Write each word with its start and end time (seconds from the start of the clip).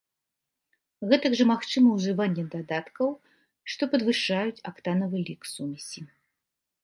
Гэтак 1.11 1.33
жа 1.39 1.45
магчыма 1.49 1.87
ўжыванне 1.97 2.45
дадаткаў, 2.55 3.09
што 3.73 3.83
падвышаюць 3.93 4.63
актанавы 4.71 5.17
лік 5.27 5.41
сумесі. 5.53 6.01